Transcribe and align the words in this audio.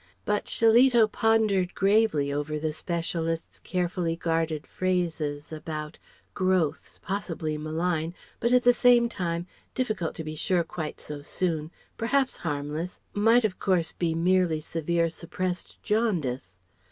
But 0.25 0.45
Shillito 0.45 1.05
pondered 1.05 1.75
gravely 1.75 2.33
over 2.33 2.57
the 2.57 2.73
specialist's 2.73 3.59
carefully 3.59 4.15
guarded 4.15 4.65
phrases 4.65 5.51
about 5.53 5.99
"growths, 6.33 6.97
possibly 7.03 7.55
malign, 7.55 8.15
but 8.39 8.51
at 8.51 8.63
the 8.63 8.73
same 8.73 9.07
time 9.09 9.45
difficult 9.75 10.15
to 10.15 10.23
be 10.23 10.33
sure 10.33 10.63
quite 10.63 10.99
so 10.99 11.21
soon 11.21 11.69
perhaps 11.97 12.37
harmless, 12.37 12.99
might 13.13 13.45
of 13.45 13.59
course 13.59 13.91
be 13.91 14.15
merely 14.15 14.59
severe 14.59 15.07
suppressed 15.07 15.79
jaundice." 15.83 16.57